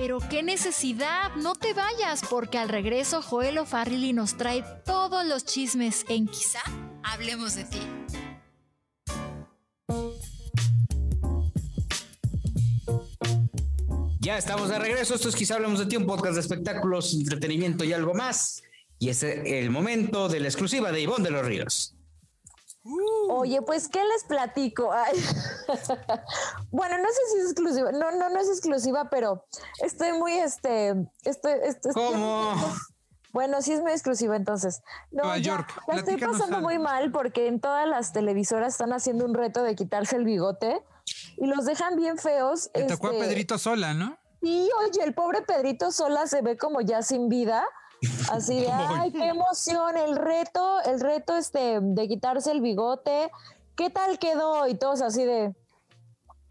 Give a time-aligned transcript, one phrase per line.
[0.00, 5.44] Pero qué necesidad, no te vayas, porque al regreso Joel O'Farrilly nos trae todos los
[5.44, 6.60] chismes en Quizá
[7.02, 7.80] hablemos de ti.
[14.20, 15.16] Ya estamos de regreso.
[15.16, 18.62] Esto es Quizá Hablemos de Ti, un podcast de espectáculos, entretenimiento y algo más.
[19.00, 21.97] Y es el momento de la exclusiva de Ivonne de los Ríos.
[23.30, 24.90] Oye, pues, ¿qué les platico?
[26.70, 27.92] bueno, no sé si es exclusiva.
[27.92, 29.44] No, no, no es exclusiva, pero
[29.82, 32.54] estoy muy, este, estoy, estoy ¿Cómo?
[33.32, 34.82] Bueno, sí es muy exclusiva entonces.
[35.10, 36.68] No, Nueva ya, York, la estoy pasando algo.
[36.68, 40.82] muy mal porque en todas las televisoras están haciendo un reto de quitarse el bigote
[41.36, 42.70] y los dejan bien feos.
[42.74, 44.18] Le tocó a este, Pedrito sola, ¿no?
[44.40, 47.64] Sí, oye, el pobre Pedrito sola se ve como ya sin vida.
[48.30, 53.30] Así de, ay, qué emoción, el reto, el reto este de quitarse el bigote.
[53.76, 54.66] ¿Qué tal quedó?
[54.66, 55.54] Y todos así de,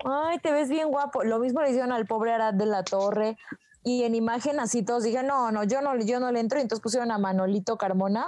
[0.06, 1.24] ay, te ves bien guapo.
[1.24, 3.38] Lo mismo le hicieron al pobre Arad de la Torre.
[3.84, 6.60] Y en imagen así todos dije, no, no, yo no, yo no le entro.
[6.60, 8.28] Y entonces pusieron a Manolito Carmona.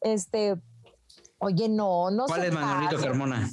[0.00, 0.60] Este,
[1.38, 3.00] oye, no, no ¿Cuál es Manolito.
[3.00, 3.48] Carmona?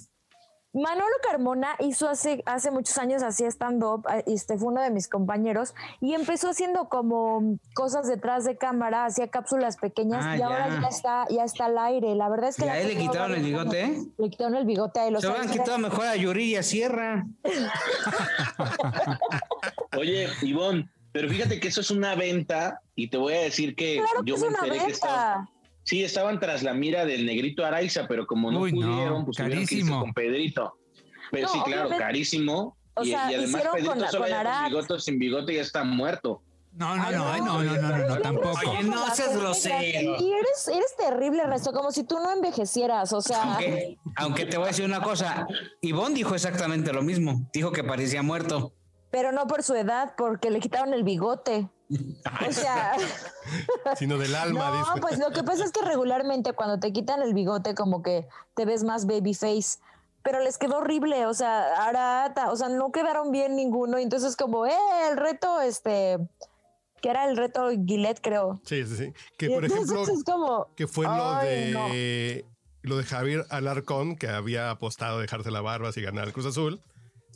[0.76, 5.08] Manolo Carmona hizo hace, hace muchos años, hacía stand-up, eh, este fue uno de mis
[5.08, 10.68] compañeros, y empezó haciendo como cosas detrás de cámara, hacía cápsulas pequeñas, Ah, y ahora
[10.82, 10.88] ya.
[10.90, 12.14] está, ya está al aire.
[12.16, 13.98] La verdad es que ¿Y a él le quitaron el bigote?
[14.18, 15.18] Le quitaron el bigote a él.
[15.22, 17.26] Se era- quitado mejor a Yuridia Sierra.
[19.98, 23.98] Oye, Ivonne, pero fíjate que eso es una venta y te voy a decir que
[23.98, 25.50] Claro que yo es me una enteré que venta.
[25.86, 29.38] Sí, estaban tras la mira del negrito Araiza, pero como no Uy, no, pudieron, pues
[29.38, 30.00] tuvieron que irse carísimo.
[30.02, 30.78] con Pedrito.
[31.32, 32.04] Pero No, sí, claro, obviamente.
[32.04, 32.78] carísimo.
[32.96, 35.62] O y, sea, y además hicieron Pedrito con- solo con con bigote sin bigote ya
[35.62, 36.42] está muerto.
[36.78, 38.50] No, no, no, no, no, no, no, no, tampoco.
[38.70, 40.18] Oye, no seas grosero.
[40.20, 43.44] Y eres, eres terrible, Resto, como si tú no envejecieras, o sea...
[43.44, 45.48] Aunque, aunque te voy a decir una cosa,
[45.80, 47.50] Ivonne dijo exactamente lo mismo.
[47.54, 48.74] Dijo que parecía muerto.
[49.16, 51.70] Pero no por su edad, porque le quitaron el bigote.
[52.46, 52.98] O sea,
[53.98, 55.00] sino del alma, no, dice.
[55.00, 58.66] pues lo que pasa es que regularmente cuando te quitan el bigote como que te
[58.66, 59.80] ves más baby face,
[60.22, 64.66] pero les quedó horrible, o sea, Arata, o sea, no quedaron bien ninguno, entonces como,
[64.66, 64.76] eh,
[65.10, 66.18] el reto, este,
[67.02, 68.60] que era el reto Gillette, creo.
[68.66, 69.14] Sí, sí, sí.
[69.38, 71.40] Que Y por ejemplo, es como, que fue lo no.
[71.40, 72.46] de
[72.82, 76.48] lo de Javier Alarcón, que había apostado a dejarse la barba y ganar el Cruz
[76.48, 76.82] Azul,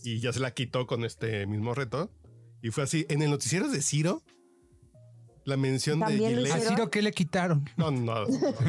[0.04, 2.10] y ya se la quitó con este mismo reto.
[2.62, 3.06] Y fue así.
[3.10, 4.22] En el noticiero de Ciro,
[5.46, 6.52] la mención de Gillette.
[6.52, 6.60] ¿A.
[6.60, 7.68] Ciro qué le quitaron?
[7.78, 8.26] No, no,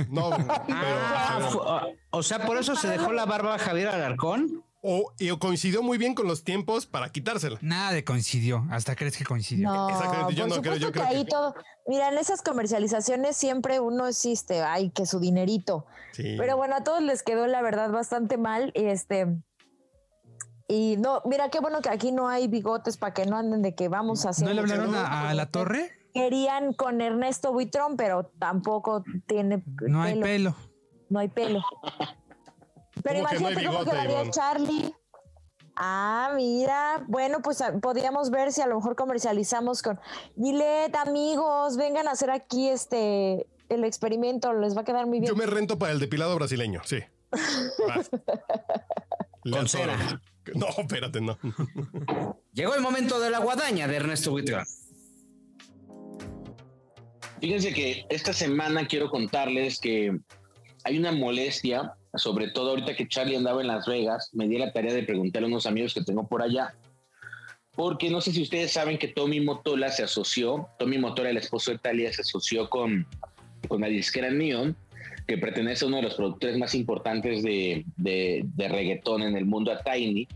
[0.09, 0.31] no.
[0.71, 4.65] Ah, pero, ah, o sea, por eso se dejó la barba a Javier Alarcón.
[4.83, 7.59] o, y coincidió muy bien con los tiempos para quitársela.
[7.61, 8.67] Nada de coincidió.
[8.71, 9.69] ¿Hasta crees que coincidió?
[9.69, 11.55] No, Exactamente, yo por no creo, yo creo que ahí que- todo.
[11.87, 15.87] Mira, en esas comercializaciones siempre uno existe, ay, que su dinerito.
[16.13, 16.37] Sí.
[16.39, 18.73] Pero bueno, a todos les quedó la verdad bastante mal.
[18.75, 19.27] Y este.
[20.71, 23.75] Y no, mira, qué bueno que aquí no hay bigotes para que no anden de
[23.75, 24.47] que vamos a hacer.
[24.47, 25.91] ¿No le hablaron a, a la torre?
[26.15, 29.65] Querían con Ernesto Buitrón, pero tampoco tiene.
[29.89, 30.55] No hay pelo.
[31.09, 31.61] No hay pelo.
[33.03, 34.31] Pero ¿Cómo que no hay imagínate cómo quedaría?
[34.31, 34.95] Charlie.
[35.75, 37.05] Ah, mira.
[37.09, 39.99] Bueno, pues ah, podríamos ver si a lo mejor comercializamos con
[40.37, 45.33] Gillette, amigos, vengan a hacer aquí este el experimento, les va a quedar muy bien.
[45.33, 47.01] Yo me rento para el depilado brasileño, sí.
[49.43, 49.93] Con atoro.
[50.55, 51.39] No, espérate, no.
[52.53, 54.65] Llegó el momento de la guadaña de Ernesto Buitrón.
[57.41, 60.19] Fíjense que esta semana quiero contarles que
[60.85, 64.73] hay una molestia, sobre todo ahorita que Charlie andaba en Las Vegas, me di la
[64.73, 66.75] tarea de preguntarle a unos amigos que tengo por allá,
[67.73, 71.71] porque no sé si ustedes saben que Tommy Motola se asoció, Tommy Motola, el esposo
[71.71, 73.07] de Talia, se asoció con,
[73.69, 74.77] con la disquera Neon,
[75.27, 79.47] que pertenece a uno de los productores más importantes de, de, de reggaetón en el
[79.47, 80.29] mundo, a Tiny,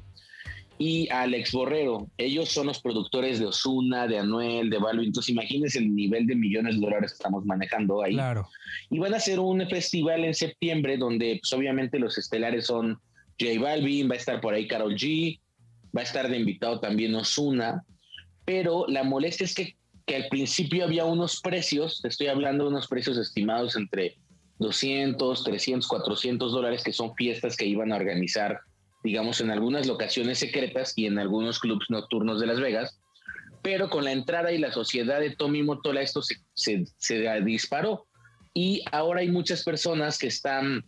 [0.78, 2.08] y Alex Borrero.
[2.18, 5.06] Ellos son los productores de Osuna, de Anuel, de Balvin.
[5.06, 8.14] Entonces, imagínense el nivel de millones de dólares que estamos manejando ahí.
[8.14, 8.48] Claro.
[8.90, 12.98] Y van a hacer un festival en septiembre donde, pues, obviamente, los estelares son
[13.40, 15.38] J Balvin, va a estar por ahí Carol G,
[15.96, 17.84] va a estar de invitado también Osuna.
[18.44, 22.70] Pero la molestia es que, que al principio había unos precios, te estoy hablando de
[22.70, 24.18] unos precios estimados entre
[24.58, 28.60] 200, 300, 400 dólares, que son fiestas que iban a organizar,
[29.04, 32.98] digamos, en algunas locaciones secretas y en algunos clubs nocturnos de Las Vegas.
[33.62, 36.84] Pero con la entrada y la sociedad de Tommy Motola, esto se,
[37.44, 38.06] disparó.
[38.54, 40.84] Y ahora hay muchas personas que están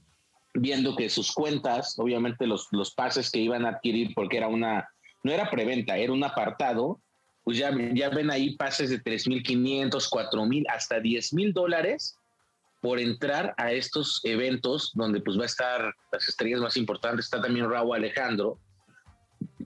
[0.55, 4.89] viendo que sus cuentas, obviamente los, pases que iban a adquirir, porque era una,
[5.23, 7.01] no era preventa, era un apartado,
[7.45, 12.17] pues ya, ya ven ahí pases de 3.500, 4.000, hasta 10.000 dólares
[12.81, 17.41] por entrar a estos eventos donde pues va a estar las estrellas más importantes, está
[17.41, 18.59] también Raúl Alejandro.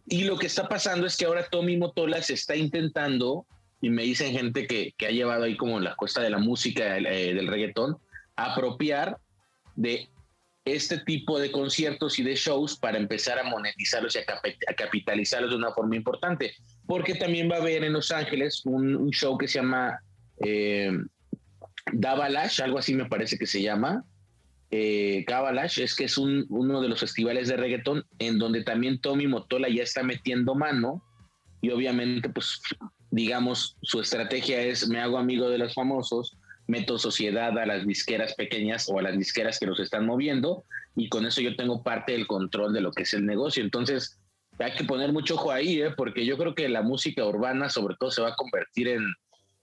[0.07, 3.47] Y lo que está pasando es que ahora Tommy Motola se está intentando
[3.81, 6.99] y me dicen gente que, que ha llevado ahí como la cuesta de la música
[6.99, 7.99] eh, del reggaetón,
[8.37, 9.19] apropiar
[9.77, 10.09] de
[10.65, 15.57] este tipo de conciertos y de shows para empezar a monetizarlos y a, capitalizarlos de
[15.57, 16.55] una forma importante.
[16.87, 20.01] Porque también va a haber en Los Ángeles un, show que se llama
[20.45, 20.93] eh,
[21.93, 24.05] Davalash, algo así me parece que se llama.
[24.71, 25.25] Eh,
[25.77, 29.83] es que es uno de los festivales de reggaetón en donde también Tommy Motola ya
[29.83, 31.03] está metiendo mano
[31.61, 32.61] y obviamente pues
[33.11, 36.39] digamos su estrategia es me hago amigo de los famosos
[36.69, 41.09] meto sociedad a las disqueras pequeñas o a las disqueras que los están moviendo y
[41.09, 43.65] con eso yo tengo parte del control de lo que es el negocio.
[43.65, 44.21] Entonces
[44.59, 45.91] hay que poner mucho ojo ahí, ¿eh?
[45.97, 49.05] porque yo creo que la música urbana sobre todo se va a convertir en,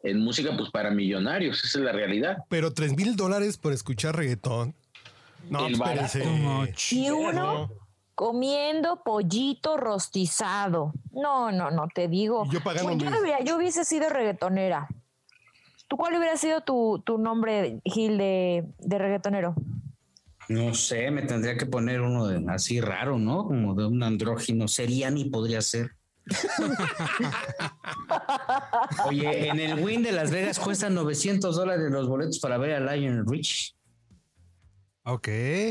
[0.10, 2.38] en música pues para millonarios, esa es la realidad.
[2.50, 4.76] Pero tres mil dólares por escuchar reggaetón.
[5.50, 6.24] No, espérese.
[6.92, 7.70] Y uno
[8.16, 10.92] comiendo pollito rostizado.
[11.12, 12.46] No, no, no, te digo.
[12.52, 13.12] yo, pagando yo,
[13.46, 14.88] yo hubiese sido reggaetonera.
[15.88, 19.56] ¿Tú cuál hubiera sido tu, nombre, Gil, de, reggaetonero?
[20.50, 23.46] No sé, me tendría que poner uno de, así raro, ¿no?
[23.46, 24.68] Como de un andrógino.
[24.68, 25.92] Sería ni podría ser.
[29.06, 32.80] Oye, en el Win de Las Vegas cuestan 900 dólares los boletos para ver a
[32.80, 33.76] Lionel Rich.
[35.04, 35.28] Ok.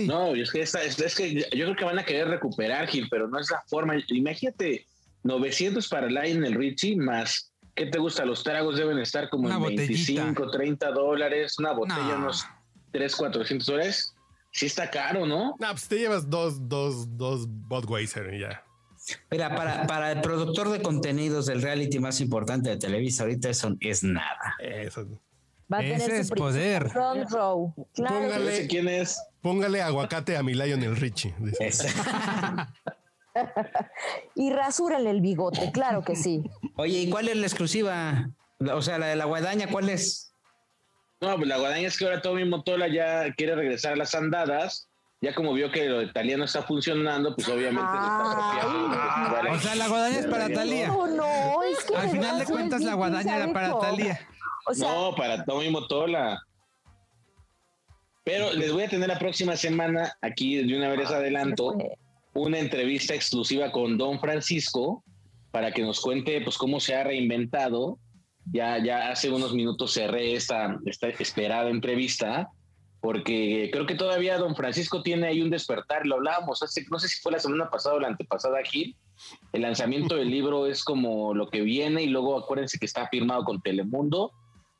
[0.06, 3.38] No, es que, es, que yo creo que van a querer recuperar, Gil, pero no
[3.38, 3.94] es la forma.
[4.08, 4.86] Imagínate,
[5.24, 8.24] 900 para Lionel Richie más ¿Qué te gusta?
[8.24, 12.46] Los tragos deben estar como en 25, 30 dólares, una botella unos
[12.92, 14.14] 3, 400 dólares.
[14.50, 15.54] Sí está caro, ¿no?
[15.58, 18.64] No, pues te llevas dos, dos, dos Budweiser y ya.
[19.30, 23.76] Mira, para, para el productor de contenidos del reality más importante de Televisa ahorita eso
[23.80, 24.56] es nada.
[24.58, 25.06] Eso.
[25.72, 26.90] Va a tener es poder.
[26.90, 27.74] Front row.
[27.96, 29.20] Póngale, ¿quién es?
[29.40, 31.34] Póngale aguacate a mi Lionel Richie.
[34.34, 36.44] y rasúrale el bigote, claro que sí.
[36.76, 38.30] Oye, ¿y cuál es la exclusiva?
[38.72, 40.32] O sea, la de la guadaña, ¿cuál es?
[41.20, 44.88] No, pues la guadaña es que ahora Tommy Motola ya quiere regresar a las andadas.
[45.26, 49.50] Ya como vio que lo de Talía no está funcionando, pues obviamente se está apropiando.
[49.50, 50.86] o sea, la guadaña es para Talía.
[50.86, 51.96] No, no, es que.
[51.96, 54.20] Al final de cuentas, la guadaña era para Talía.
[54.78, 56.40] no, para Tommy Motola.
[58.22, 61.76] Pero les voy a tener la próxima semana, aquí de una vez adelanto,
[62.32, 65.02] una entrevista exclusiva con Don Francisco
[65.50, 67.98] para que nos cuente pues cómo se ha reinventado.
[68.52, 72.48] Ya, ya hace unos minutos cerré esta, esta esperada entrevista
[73.06, 76.04] porque creo que todavía Don Francisco tiene ahí un despertar.
[76.04, 78.96] Lo hablábamos hace, no sé si fue la semana pasada o la antepasada aquí.
[79.52, 83.44] El lanzamiento del libro es como lo que viene y luego acuérdense que está firmado
[83.44, 84.32] con Telemundo.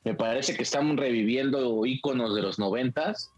[0.03, 3.31] Me parece que estamos reviviendo íconos de los noventas,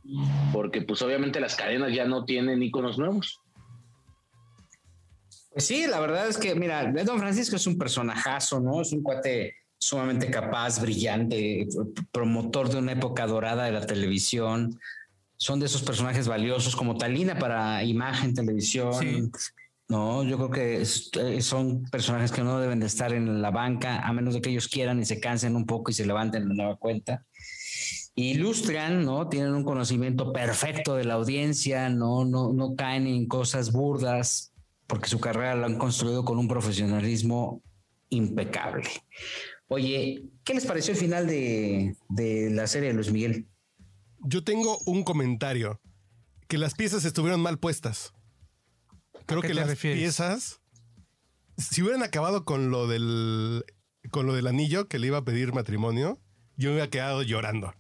[0.52, 3.42] porque pues obviamente las cadenas ya no tienen íconos nuevos.
[5.52, 8.82] Pues sí, la verdad es que, mira, Don Francisco es un personajazo, ¿no?
[8.82, 11.68] Es un cuate sumamente capaz, brillante,
[12.12, 14.80] promotor de una época dorada de la televisión.
[15.38, 19.32] Son de esos personajes valiosos como Talina para imagen, televisión.
[19.88, 24.02] No, yo creo que eh, son personajes que no deben de estar en la banca
[24.02, 26.54] a menos de que ellos quieran y se cansen un poco y se levanten de
[26.54, 27.26] nueva cuenta.
[28.14, 29.30] Ilustran, ¿no?
[29.30, 34.52] Tienen un conocimiento perfecto de la audiencia, no, no, no caen en cosas burdas,
[34.86, 37.62] porque su carrera la han construido con un profesionalismo
[38.10, 38.90] impecable.
[39.72, 41.96] Oye, ¿qué les pareció el final de,
[42.52, 43.48] la serie de Luis Miguel?
[44.20, 45.80] Yo tengo un comentario,
[46.48, 48.14] que las piezas estuvieron mal puestas.
[49.28, 50.60] Creo que las piezas,
[51.56, 53.64] si hubieran acabado con lo del
[54.10, 56.20] con lo del anillo que le iba a pedir matrimonio,
[56.58, 57.76] yo me hubiera quedado llorando.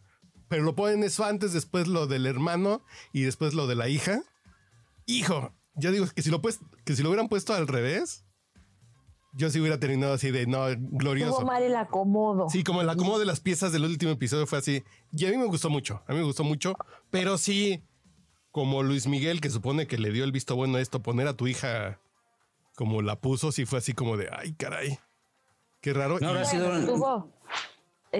[0.47, 4.21] Pero lo ponen eso antes, después lo del hermano y después lo de la hija.
[5.07, 8.25] Hijo, yo digo que si lo pues, que si lo hubieran puesto al revés,
[9.33, 11.37] yo sí hubiera terminado así de no, glorioso.
[11.37, 12.49] Tuvo mal el acomodo.
[12.49, 14.83] Sí, como el acomodo de las piezas del último episodio fue así.
[15.11, 16.75] Y a mí me gustó mucho, a mí me gustó mucho,
[17.09, 17.83] pero sí,
[18.51, 21.33] como Luis Miguel, que supone que le dio el visto bueno a esto, poner a
[21.33, 21.99] tu hija
[22.75, 24.99] como la puso, sí fue así como de, ay, caray,
[25.81, 26.17] qué raro.
[26.19, 26.73] No, ha sido...
[26.73, 27.31] Estuvo,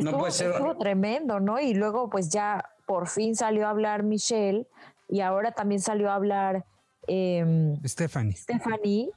[0.02, 0.52] no puede ser.
[0.52, 1.60] estuvo tremendo, ¿no?
[1.60, 4.68] Y luego pues ya por fin salió a hablar Michelle
[5.08, 6.66] y ahora también salió a hablar
[7.08, 8.36] eh, Stephanie.
[8.36, 9.10] Stephanie.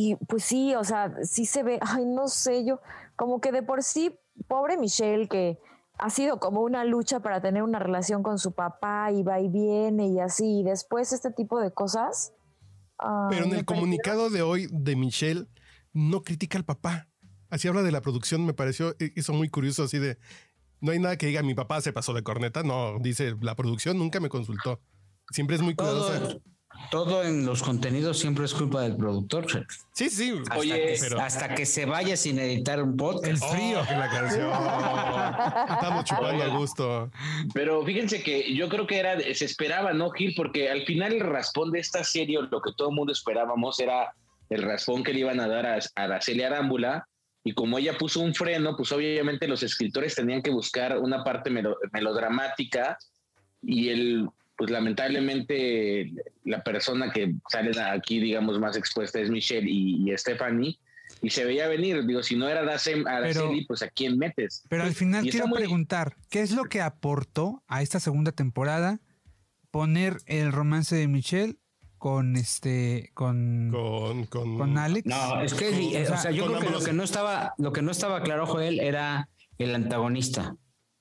[0.00, 2.80] Y pues sí, o sea, sí se ve, ay, no sé, yo,
[3.16, 5.58] como que de por sí, pobre Michelle, que
[5.98, 9.48] ha sido como una lucha para tener una relación con su papá y va y
[9.48, 12.32] viene y así, y después este tipo de cosas.
[13.28, 15.48] Pero en el comunicado de hoy de Michelle,
[15.92, 17.08] no critica al papá.
[17.50, 20.16] Así habla de la producción, me pareció eso muy curioso, así de,
[20.80, 23.98] no hay nada que diga, mi papá se pasó de corneta, no, dice, la producción
[23.98, 24.80] nunca me consultó.
[25.32, 26.40] Siempre es muy cuidadosa todo
[27.24, 29.46] en los contenidos siempre es culpa del productor.
[29.92, 30.32] Sí, sí.
[30.42, 33.26] Hasta, Oye, que, pero- hasta que se vaya sin editar un podcast.
[33.26, 33.80] El frío.
[33.82, 34.50] Oh, que la canción.
[35.70, 37.10] Estamos chupando a gusto.
[37.52, 40.34] Pero fíjense que yo creo que era, se esperaba, ¿no, Gil?
[40.36, 44.14] Porque al final el raspón de esta serie, lo que todo el mundo esperábamos era
[44.50, 47.06] el raspón que le iban a dar a, a Araceli Arámbula.
[47.44, 51.50] Y como ella puso un freno, pues obviamente los escritores tenían que buscar una parte
[51.50, 52.98] melo- melodramática
[53.62, 56.12] y el, pues lamentablemente
[56.44, 60.78] la persona que sale aquí, digamos, más expuesta es Michelle y, y Stephanie.
[61.22, 64.64] Y se veía venir, digo, si no era Araceli, Araceli, pues a quién metes.
[64.68, 68.32] Pero al final Y quiero muy- preguntar, ¿qué es lo que aportó a esta segunda
[68.32, 69.00] temporada
[69.70, 71.56] poner el romance de Michelle
[71.98, 75.06] con este con, Con, con, con Alex?
[75.06, 77.72] No, es que eh, O o sea, yo creo que lo que no estaba, lo
[77.72, 80.56] que no estaba claro, Joel, era el antagonista.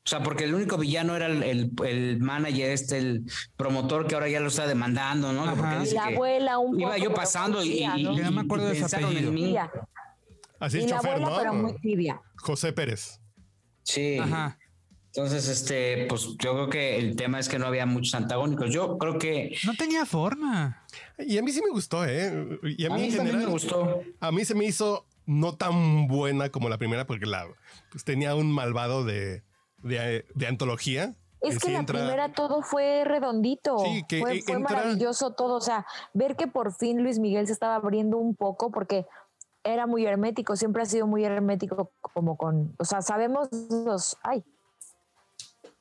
[0.07, 3.25] O sea, porque el único villano era el, el, el manager, este, el
[3.57, 5.43] promotor que ahora ya lo está demandando, ¿no?
[5.43, 5.55] Ajá.
[5.57, 8.15] Porque Y dice la que abuela un iba poco, yo pero pasando y, y- ¿no?
[8.15, 9.31] Que no me acuerdo y de su pensaron en apellido.
[9.33, 9.41] mí.
[9.43, 9.71] Tibia.
[10.61, 11.37] Así Y es la chofer, abuela, ¿no?
[11.37, 12.21] pero muy tibia.
[12.37, 13.19] José Pérez.
[13.83, 14.17] Sí.
[14.17, 14.57] Ajá.
[15.07, 18.71] Entonces, este, pues yo creo que el tema es que no había muchos antagónicos.
[18.73, 20.85] Yo creo que No tenía forma.
[21.19, 22.59] Y a mí sí me gustó, ¿eh?
[22.77, 24.01] Y a a mí, mí en también me general, gustó.
[24.21, 27.45] A mí se me hizo no tan buena como la primera porque la
[27.91, 29.43] pues, tenía un malvado de,
[29.83, 31.13] de, de antología.
[31.39, 33.77] Es que sí la entra- primera todo fue redondito.
[33.79, 35.55] Sí, que fue, e- fue entra- maravilloso todo.
[35.55, 39.05] O sea, ver que por fin Luis Miguel se estaba abriendo un poco porque
[39.63, 44.43] era muy hermético, siempre ha sido muy hermético como con, o sea, sabemos los, ay,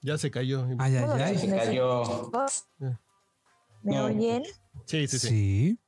[0.03, 0.67] Ya se cayó.
[0.79, 1.39] Ay, ay, ay.
[1.39, 2.03] Se cayó.
[3.83, 4.05] ¿me No.
[4.07, 4.43] oyen?
[4.87, 5.29] Sí, sí, sí.
[5.29, 5.79] Sí.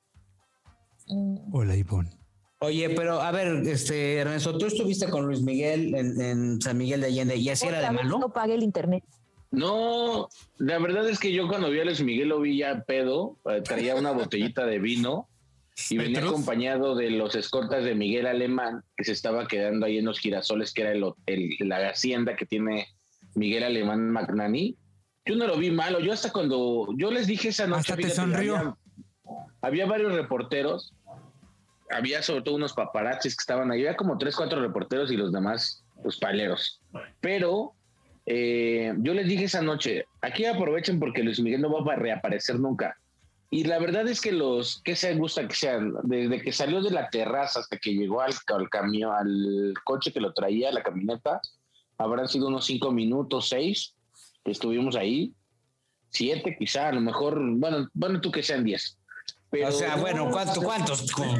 [1.08, 2.17] Mm, Hola, Ivonne.
[2.60, 7.00] Oye, pero a ver, este, Ernesto, tú estuviste con Luis Miguel en, en San Miguel
[7.00, 8.18] de Allende y así era de malo.
[8.18, 9.04] No pague el internet.
[9.50, 13.38] No, la verdad es que yo cuando vi a Luis Miguel lo vi ya pedo,
[13.50, 15.28] eh, traía una botellita de vino
[15.88, 20.04] y venía acompañado de los escoltas de Miguel Alemán, que se estaba quedando ahí en
[20.04, 22.88] los girasoles, que era el, hotel- la hacienda que tiene
[23.36, 24.76] Miguel Alemán Magnani.
[25.24, 28.02] Yo no lo vi malo, yo hasta cuando, yo les dije esa noche, Hasta te
[28.02, 28.56] fíjate, sonrió.
[28.56, 28.76] Había,
[29.62, 30.94] había varios reporteros,
[31.90, 35.32] había sobre todo unos paparazzis que estaban ahí, había como tres, cuatro reporteros y los
[35.32, 36.80] demás, pues paleros.
[37.20, 37.74] Pero
[38.26, 42.58] eh, yo les dije esa noche, aquí aprovechen porque Luis Miguel no va a reaparecer
[42.58, 42.96] nunca.
[43.50, 46.90] Y la verdad es que los que se gusta que sean, desde que salió de
[46.90, 51.40] la terraza hasta que llegó al, al camión, al coche que lo traía, la camioneta,
[51.96, 53.94] habrán sido unos cinco minutos, seis,
[54.44, 55.32] que estuvimos ahí,
[56.10, 58.98] siete quizá, a lo mejor, bueno, bueno, tú que sean diez.
[59.50, 61.10] Pero o sea, no, bueno, ¿cuánto, ¿cuántos?
[61.12, 61.38] Como-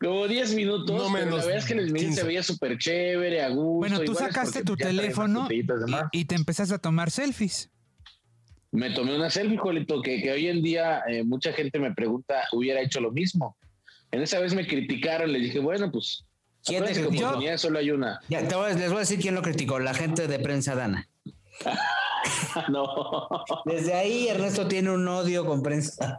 [0.00, 2.20] Como 10 minutos, No pero menos la verdad es que Luis Miguel 15.
[2.20, 3.64] se veía súper chévere, a gusto.
[3.78, 5.48] Bueno, tú sacaste tu más teléfono
[6.12, 7.70] y, te empezaste a tomar selfies.
[8.70, 12.44] Me tomé una selfie, Jolito, que, que hoy en día eh, mucha gente me pregunta,
[12.52, 13.56] hubiera hecho lo mismo.
[14.10, 16.24] En esa vez me criticaron, les dije, bueno, pues,
[16.64, 17.26] ¿Quién te criticó?
[17.26, 18.20] oportunidad solo hay una.
[18.28, 20.74] Ya, te voy a- les voy a decir quién lo criticó, la gente de prensa
[20.76, 21.08] dana.
[22.70, 23.28] no.
[23.64, 26.18] Desde ahí Ernesto tiene un odio con prensa.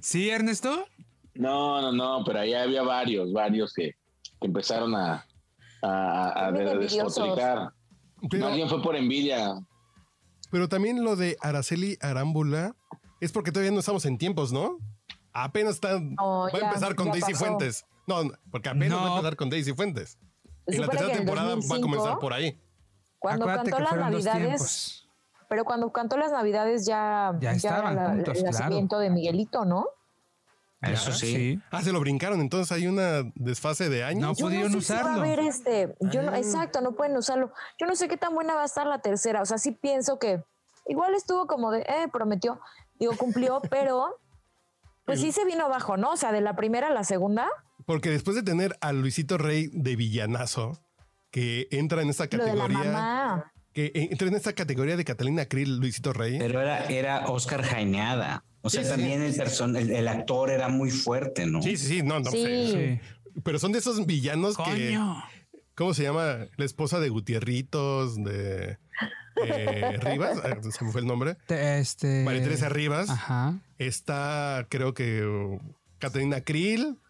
[0.00, 0.86] ¿Sí, Ernesto?
[1.34, 3.92] No, no, no, pero ahí había varios, varios que,
[4.40, 5.26] que empezaron a,
[5.82, 7.70] a, a despotricar.
[8.30, 9.54] Pero, Más bien fue por envidia.
[10.50, 12.74] pero también lo de Araceli Arámbula
[13.20, 14.78] es porque todavía no estamos en tiempos, ¿no?
[15.32, 15.80] Apenas.
[15.82, 17.44] No, va a empezar con Daisy pasó.
[17.46, 17.84] Fuentes.
[18.06, 18.96] No, porque apenas No.
[18.98, 20.18] va a empezar con Daisy Fuentes.
[20.66, 22.58] En la tercera temporada va a 2005, comenzar por ahí.
[23.24, 25.06] Cuando Acuérdate cantó las navidades,
[25.48, 28.58] pero cuando cantó las navidades ya, Ya estaban era la- juntos, el claro.
[28.58, 29.86] nacimiento de Miguelito, ¿no?
[30.82, 31.58] Eso sí.
[31.70, 32.42] Ah, se lo brincaron.
[32.42, 34.20] Entonces hay una desfase de años.
[34.20, 35.20] No Yo pudieron no sé si va a usarlo.
[35.22, 36.38] haber este, yo no- Ah.
[36.38, 37.50] exacto, no pueden usarlo.
[37.80, 40.18] Yo no sé qué tan buena va a estar la tercera, o sea, sí pienso
[40.18, 40.44] que
[40.86, 42.60] igual estuvo como de, eh, prometió,
[42.98, 44.20] digo, cumplió, pero
[45.06, 46.10] pues sí se vino abajo, ¿no?
[46.10, 47.48] O sea, de la primera a la segunda,
[47.86, 50.78] Porque después de tener a Luisito Rey de villanazo,
[51.34, 52.78] que entra en esta lo de la categoría.
[52.92, 53.52] mamá.
[53.72, 56.38] Que entra en esta categoría de Catalina Krill, Luisito Rey.
[56.38, 58.44] Pero era, era Oscar Jaineada.
[58.60, 58.94] O sea, Sí, sí.
[58.94, 61.60] también el, person el, el actor era muy fuerte, ¿no?
[61.60, 62.40] Sí, sí, sí, no, no Sí.
[62.44, 63.00] sé.
[63.32, 63.40] Sí.
[63.42, 64.62] Pero son de esos villanos que.
[64.62, 65.24] Coño.
[65.74, 66.46] ¿Cómo se llama?
[66.56, 68.78] La esposa de Gutierritos, de
[69.44, 71.36] eh, Rivas, eh, se me fue el nombre.
[71.48, 72.22] Te- Este.
[72.22, 73.10] María Teresa Rivas.
[73.10, 73.58] Ajá.
[73.78, 75.58] Está, creo que
[75.98, 77.00] Catalina Krill.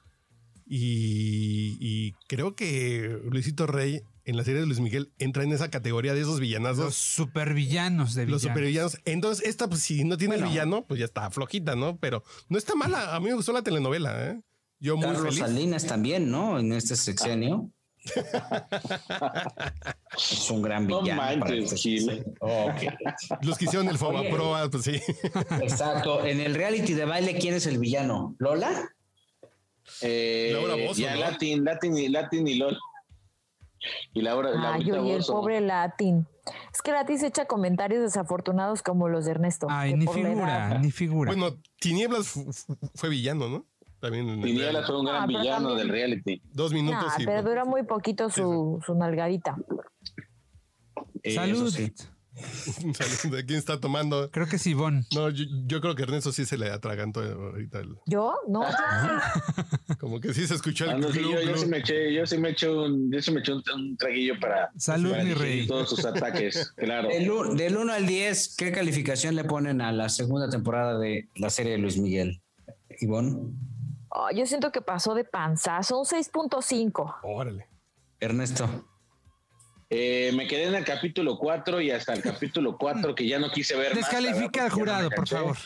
[0.67, 5.71] Y, y creo que Luisito Rey en la serie de Luis Miguel entra en esa
[5.71, 6.95] categoría de esos Los villanazos.
[6.95, 8.43] supervillanos de Los villanos.
[8.43, 8.99] supervillanos.
[9.05, 10.49] Entonces, esta, pues, si no tiene Bueno.
[10.51, 11.97] villano, pues ya está flojita, ¿no?
[11.99, 13.15] Pero no está mala.
[13.15, 14.41] A mí me gustó la telenovela, ¿eh?
[14.81, 15.39] Yo muy Carlos feliz.
[15.39, 16.59] Salinas también, ¿no?
[16.59, 17.71] En este sexenio.
[20.17, 21.21] Es un gran No villano.
[21.23, 22.25] para manches, estos- Gil.
[23.43, 23.99] Los que hicieron el.
[23.99, 25.01] Fobaproa, pues sí.
[25.63, 26.25] Exacto.
[26.25, 28.35] En el reality de baile, ¿quién es el villano?
[28.39, 28.89] ¿Lola?
[30.03, 31.21] Eh, Laura Bozzo, ya ¿no?
[31.21, 32.79] Latin, Latin y Latin y LOL.
[34.13, 36.27] Y Laura, Ay, Laurita oye, el pobre Latin.
[36.73, 39.67] Es que Latin se echa comentarios desafortunados como los de Ernesto.
[39.71, 41.33] Ay, ni la figura, edad- ni figura.
[41.35, 43.67] Bueno, Tinieblas fu- fu- fue villano, ¿no?
[44.01, 46.43] También Tinieblas fue un gran Ah, villano también- del reality.
[46.53, 49.57] Dos minutos Nah, y pero dura muy poquito su, su nalgadita.
[51.23, 51.57] Eh, Salud.
[51.69, 51.93] eso sí.
[53.31, 54.31] ¿De quién está tomando?
[54.31, 55.05] Creo que es Ivonne.
[55.15, 57.79] No, yo, yo creo que Ernesto sí se le atragantó ahorita.
[57.81, 58.35] el- ¿Yo?
[58.49, 58.63] No,
[60.01, 62.27] como que sí se escuchó Ah, el no, sí, glu, yo, sí me eché, yo
[62.27, 65.35] sí me eché un, yo sí me eché un, un traguillo para, Salud, para mi
[65.35, 65.67] rey.
[65.67, 67.09] todos sus ataques, claro.
[67.09, 71.51] Del, del 1 al 10, ¿qué calificación le ponen a la segunda temporada de la
[71.51, 72.43] serie de Luis Miguel?
[73.01, 73.53] Ivonne,
[74.17, 77.17] Oh, yo siento que pasó de panzazo, un 6.5.
[77.25, 77.67] Órale.
[78.21, 78.69] Ernesto.
[79.91, 83.51] Eh, me quedé en el capítulo 4 y hasta el capítulo 4 que ya no
[83.51, 85.57] quise ver más, Descalifica al jurado, por favor.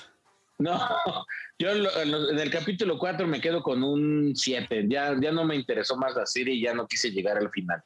[0.59, 0.79] No,
[1.59, 4.87] yo en el capítulo 4 me quedo con un 7.
[4.89, 7.83] Ya, ya no me interesó más la serie y ya no quise llegar al final.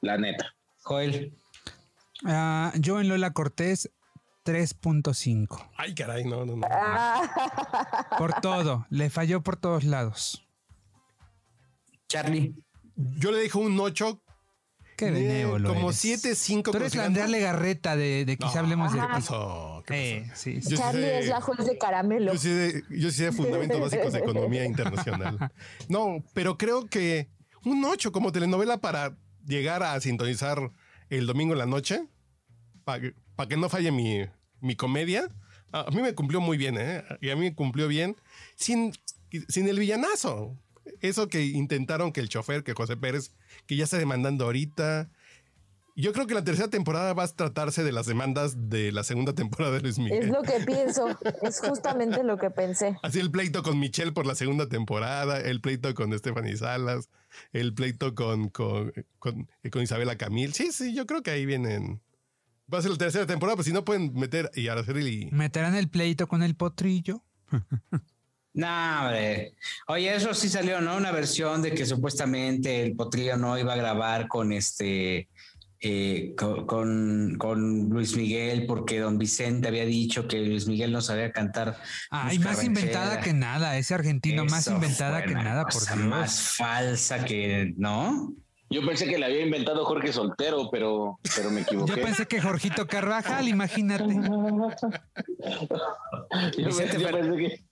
[0.00, 0.54] La neta.
[0.82, 1.34] Joel.
[2.24, 3.90] Ah, yo en Lola Cortés,
[4.44, 5.70] 3.5.
[5.76, 6.66] Ay, caray, no, no, no.
[8.18, 8.86] Por todo.
[8.90, 10.46] Le falló por todos lados.
[12.08, 12.54] Charlie.
[12.96, 14.20] Yo le dejo un 8.
[15.06, 15.68] Qué benévolo.
[15.74, 16.00] como eres.
[16.00, 16.70] 7, 5.
[16.70, 19.00] Tú eres la Andrea Legarreta de, de quizá hablemos de.
[19.00, 19.82] ¿Qué pasó?
[19.86, 20.40] ¿Qué Eh, pasó?
[20.42, 20.76] sí, sí.
[20.76, 22.32] Charlie sé- es la juez de caramelo.
[22.32, 25.52] Yo sí de, yo sí de fundamentos básicos de economía internacional.
[25.88, 27.28] No, pero creo que
[27.64, 30.70] un 8 como telenovela para llegar a sintonizar
[31.10, 32.06] el domingo en la noche,
[32.84, 34.20] para que no falle mi,
[34.60, 35.28] mi comedia.
[35.72, 37.02] A mí me cumplió muy bien, ¿eh?
[37.20, 38.16] Y a mí me cumplió bien
[38.56, 38.92] sin,
[39.48, 40.56] sin el villanazo.
[41.00, 43.32] Eso que intentaron que el chofer, que José Pérez,
[43.66, 45.10] que ya está demandando ahorita.
[45.96, 49.32] Yo creo que la tercera temporada va a tratarse de las demandas de la segunda
[49.32, 50.24] temporada de Luis Miguel.
[50.24, 51.06] Es lo que pienso,
[51.42, 52.96] es justamente lo que pensé.
[53.02, 57.10] Así el pleito con Michelle por la segunda temporada, el pleito con Stephanie Salas,
[57.52, 60.52] el pleito con, con, con, con Isabela Camil.
[60.52, 62.02] Sí, sí, yo creo que ahí vienen.
[62.72, 65.30] Va a ser la tercera temporada, pues si no pueden meter y hacer el.
[65.30, 67.22] Meterán el pleito con el potrillo.
[68.54, 69.52] No, hombre.
[69.88, 70.96] Oye, eso sí salió, ¿no?
[70.96, 75.28] Una versión de que supuestamente el potrillo no iba a grabar con este.
[75.86, 81.02] eh, co- con, con Luis Miguel, porque don Vicente había dicho que Luis Miguel no
[81.02, 81.76] sabía cantar.
[82.10, 83.76] Ay, música más inventada que nada.
[83.76, 85.96] Ese argentino, más inventada que nada, por Dios.
[85.96, 88.32] Más falsa que, ¿no?
[88.70, 91.96] Yo pensé que la había inventado Jorge Soltero, pero, pero me equivoqué.
[91.96, 94.04] Yo pensé que Jorgito Carvajal, imagínate.
[96.56, 97.64] Yo Vicente yo pensé que-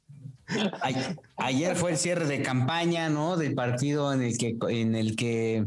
[0.81, 3.37] Ay- ayer fue el cierre de campaña, ¿no?
[3.37, 5.67] Del partido en el que, en el que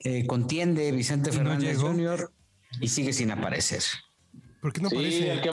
[0.00, 1.78] eh, contiende Vicente no Fernández.
[1.78, 2.30] Jr.
[2.80, 3.82] y sigue sin aparecer.
[4.60, 5.32] ¿Por qué no sí, aparece?
[5.32, 5.50] el que-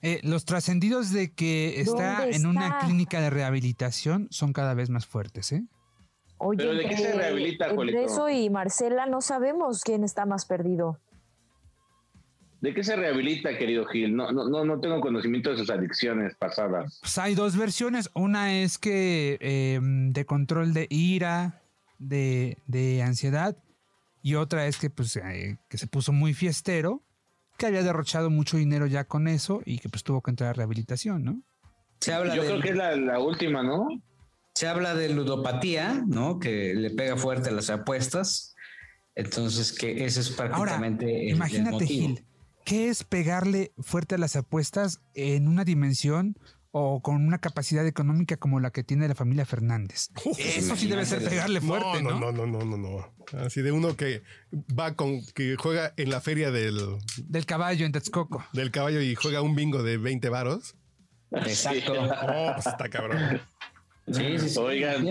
[0.00, 2.78] Eh, los trascendidos de que está ¿Dónde en una está?
[2.86, 5.64] clínica de rehabilitación son cada vez más fuertes, ¿eh?
[6.38, 7.98] Oye, ¿Pero de qué se rehabilita, entre Juelito?
[7.98, 11.00] eso y Marcela no sabemos quién está más perdido.
[12.60, 14.16] ¿De qué se rehabilita, querido Gil?
[14.16, 16.98] No, no, no, no tengo conocimiento de sus adicciones pasadas.
[17.00, 18.10] Pues hay dos versiones.
[18.14, 21.62] Una es que eh, de control de ira,
[21.98, 23.56] de, de ansiedad,
[24.22, 27.04] y otra es que, pues, eh, que se puso muy fiestero,
[27.56, 30.52] que había derrochado mucho dinero ya con eso y que pues tuvo que entrar a
[30.52, 31.42] rehabilitación, ¿no?
[32.00, 33.88] Se habla, Yo de, creo que es la, la última, ¿no?
[34.54, 36.40] se habla de ludopatía, ¿no?
[36.40, 38.56] Que le pega fuerte a las apuestas.
[39.14, 41.88] Entonces, que ese es prácticamente el- el imagínate, motivo.
[42.08, 42.24] Gil,
[42.68, 46.36] ¿qué es pegarle fuerte a las apuestas en una dimensión
[46.70, 50.10] o con una capacidad económica como la que tiene la familia Fernández?
[50.38, 52.20] Eso sí debe ser pegarle fuerte, ¿no?
[52.20, 53.38] no, no, no, no, no, no.
[53.38, 54.22] Así de uno que
[54.78, 56.78] va con, que juega en la feria del,
[57.24, 58.44] Del caballo en Texcoco.
[58.52, 60.76] del caballo y juega un bingo de 20 varos.
[61.30, 61.94] Exacto.
[61.94, 63.40] Oh, pues está cabrón.
[64.12, 64.58] Sí, sí, sí.
[64.58, 65.06] Oigan,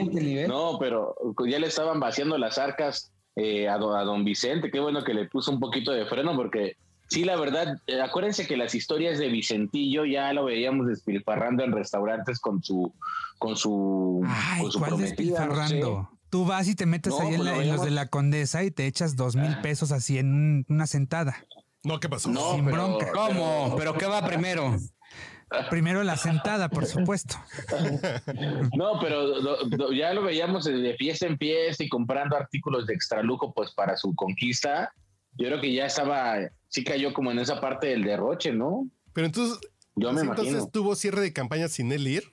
[0.48, 1.16] no, pero
[1.48, 4.70] ya le estaban vaciando las arcas eh, a, don, a don Vicente.
[4.70, 8.48] Qué bueno que le puso un poquito de freno porque sí, la verdad, eh, acuérdense
[8.48, 12.94] que las historias de Vicentillo ya lo veíamos despilfarrando en restaurantes con su
[13.40, 15.60] con su, Ay, con su ¿cuál prometida, no sé.
[15.76, 16.10] despilfarrando?
[16.30, 18.08] Tú vas y te metes No, ahí en, pues la- lo en los de la
[18.08, 21.38] condesa y te echas dos mil pesos así en un- una sentada.
[21.84, 22.30] No, ¿qué pasó?
[22.30, 23.12] No, Sin pero- bronca.
[23.14, 23.76] ¿Cómo?
[23.78, 24.76] ¿Pero qué va primero?
[25.70, 27.38] Primero la sentada, por supuesto.
[28.76, 32.94] No, pero do- do- ya lo veíamos de fiesta en fiesta y comprando artículos de
[32.94, 34.92] extralujo pues para su conquista.
[35.38, 36.36] Yo creo que ya estaba,
[36.68, 38.90] sí cayó como en esa parte del derroche, ¿no?
[39.14, 39.60] Pero entonces,
[39.96, 40.70] Yo me entonces imagino.
[40.70, 42.24] tuvo cierre de campaña sin él ir.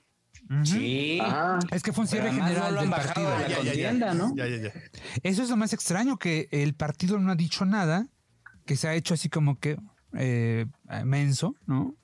[0.63, 1.17] Sí.
[1.21, 1.57] Ajá.
[1.71, 3.29] Es que fue un cierre general no del partido.
[3.31, 3.69] de la Ya, ya, ya.
[3.71, 4.33] contienda, ¿no?
[4.35, 4.73] Ya, ya, ya.
[5.23, 8.07] Eso es lo más extraño, que el partido no ha dicho nada,
[8.65, 9.77] que se ha hecho así como que
[10.17, 10.67] eh,
[11.03, 11.95] menso, ¿no?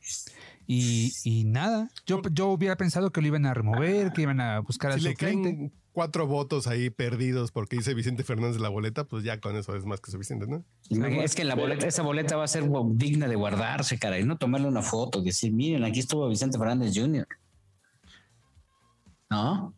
[0.66, 1.90] Y, y nada.
[2.08, 5.04] Yo, yo hubiera pensado que lo iban a remover, que iban a buscar Si al
[5.04, 9.56] le caen cuatro votos ahí perdidos porque dice Vicente Fernández la boleta, pues ya con
[9.56, 10.64] eso es más que suficiente, ¿no?
[10.90, 14.68] Es que la boleta, esa boleta va a ser digna de guardarse, caray, no tomarle
[14.68, 17.28] una foto, decir, miren, aquí estuvo Vicente Fernández Jr.
[19.30, 19.74] ¿No?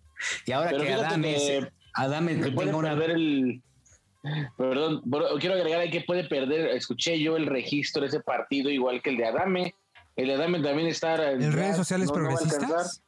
[0.46, 3.62] Y ahora Pero que Adame, que- Adame que tenga una perder el.
[4.58, 5.04] Perdón,
[5.40, 6.68] quiero agregar ahí que puede perder.
[6.68, 9.76] Escuché yo el registro de ese partido, igual que el de Adame.
[10.16, 11.32] El de Adame también está.
[11.34, 13.02] ¿En redes sociales progresistas?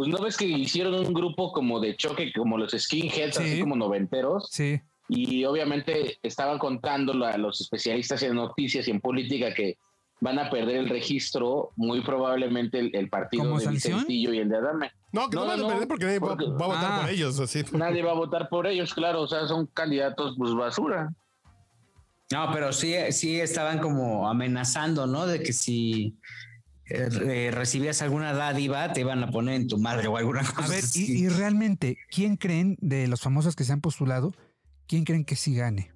[0.00, 3.42] Pues no ves que hicieron un grupo como de choque, como los skinheads, Sí.
[3.42, 4.48] así como noventeros.
[4.50, 4.80] Sí.
[5.12, 9.76] y obviamente estaban contando a los especialistas en noticias y en política que
[10.22, 13.68] van a perder el registro muy probablemente el, el partido ¿Como de?
[13.68, 14.90] Vicentillo y el de Adame.
[15.12, 17.00] No, que no, No, van a perder porque nadie va- a votar Ah.
[17.02, 17.62] por ellos, así.
[17.72, 21.12] Nadie va a votar por ellos, claro, o sea, son candidatos pues basura.
[22.32, 25.26] No, pero sí, sí estaban como amenazando, ¿no?
[25.26, 26.14] De que si
[26.90, 27.08] eh,
[27.46, 30.68] eh, recibías alguna dádiva, te iban a poner en tu madre o alguna cosa A
[30.68, 31.06] ver, así.
[31.12, 34.34] y, y realmente, ¿quién creen de los famosos que se han postulado?
[34.86, 35.92] ¿Quién creen que sí gane?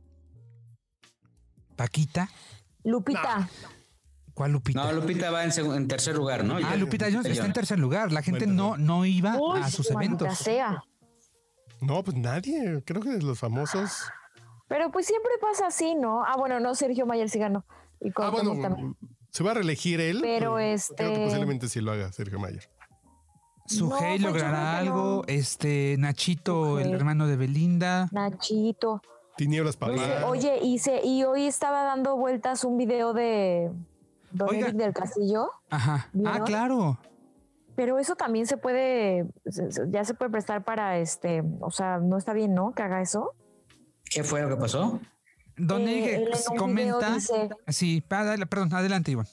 [1.77, 2.29] ¿Paquita?
[2.85, 3.49] Lupita.
[4.35, 4.85] ¿Cuál Lupita?
[4.85, 6.57] No, Lupita va en, tercer lugar, ¿no?
[6.65, 8.11] ah, Lupita Jones está en tercer lugar.
[8.13, 10.37] La gente Bueno, no, no iba Uy, a sus eventos.
[10.39, 10.83] sea.
[11.81, 12.83] No, pues nadie.
[12.85, 14.03] Creo que de los famosos.
[14.69, 16.25] Pero pues siempre pasa así, ¿no?
[16.25, 17.65] Ah, bueno, no, Sergio Mayer sí ganó.
[18.01, 18.97] Y Ah, bueno, también.
[19.35, 20.21] Se va a reelegir él.
[20.23, 22.69] Pero, Creo este- que posiblemente sí lo haga Sergio Mayer.
[23.67, 25.17] Sujei No, pues, logrará creo que algo.
[25.17, 25.23] no.
[25.27, 28.09] Este, Nachito, el hermano de Belinda.
[28.13, 29.01] Nachito.
[29.37, 29.93] Tinieblas papá.
[29.93, 33.73] Dice, oye, y, se, y hoy estaba dando vueltas un video de
[34.31, 34.67] Don Oiga.
[34.69, 36.09] Eric del Castillo, Ajá.
[36.25, 36.99] Ah, claro.
[37.75, 39.27] pero eso también se puede,
[39.89, 42.73] ya se puede prestar para este, o sea, no está bien, ¿no?
[42.75, 43.33] Que haga eso.
[44.05, 45.01] ¿Qué fue lo que pasó?
[45.57, 47.15] Don Eh, comenta.
[47.15, 49.27] dice- Sí, perdón, adelante, Iván.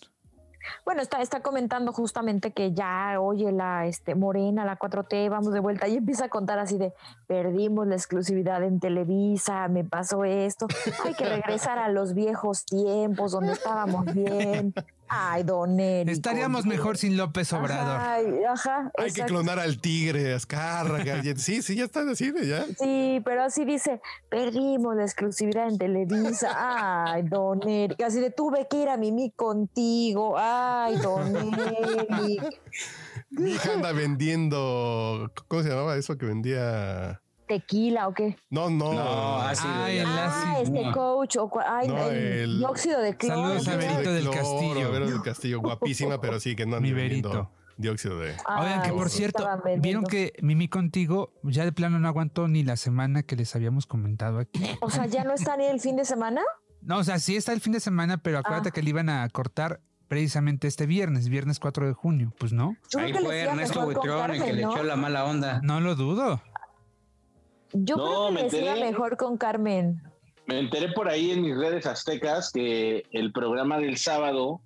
[0.86, 5.60] Bueno, está, está comentando justamente que ya, oye, la este, Morena, la 4T, vamos de
[5.60, 5.88] vuelta.
[5.88, 6.94] Y empieza a contar así de,
[7.28, 10.68] perdimos la exclusividad en Televisa, me pasó esto.
[11.04, 14.74] Hay que regresar a los viejos tiempos donde estábamos bien.
[15.14, 16.08] Ay, don Eric.
[16.08, 18.00] Estaríamos mejor sin López Obrador.
[18.00, 21.22] Ay, ajá, Hay que clonar al tigre, Azcárraga.
[21.36, 22.66] sí, sí, ya está así de ya.
[22.80, 26.56] Sí, pero así dice, perdimos la exclusividad en Televisa.
[27.12, 28.02] Ay, don Eric.
[28.02, 30.36] Así de, tuve que ir a Mimi contigo.
[30.38, 32.62] Ay, don Eric.
[33.32, 35.30] Mi hija anda vendiendo.
[35.50, 37.22] ¿Cómo se llamaba eso que vendía?
[37.52, 38.38] ¿Tequila o qué?
[38.50, 38.94] No, no.
[38.94, 40.78] No, así Ay, el Ah, ácido.
[40.80, 43.42] este coach o ay, No, el, el- dióxido de cloro.
[43.60, 43.78] Saludos a ¿no?
[43.78, 44.92] Verito del Castillo.
[44.92, 47.22] Vero del Castillo, guapísima, pero sí que no anda Mi
[47.78, 48.36] dióxido de.
[48.48, 49.46] Oigan, que por cierto,
[49.80, 53.86] vieron que Mimi contigo ya de plano no aguantó ni la semana que les habíamos
[53.86, 54.62] comentado aquí.
[54.82, 56.42] O sea, ¿ya no está ni el fin de semana?
[56.82, 58.72] No, o sea, sí está el fin de semana, pero acuérdate Ah.
[58.72, 62.34] que le iban a cortar precisamente este viernes, viernes 4 de junio.
[62.38, 65.60] Pues no, Yo Ahí fue Ernesto Buitrón el que le echó la mala onda.
[65.64, 66.42] no lo dudo.
[67.74, 68.82] Yo No, creo que me enteré.
[68.86, 70.02] mejor con Carmen.
[70.48, 74.62] Me enteré por ahí en mis redes aztecas que el programa del sábado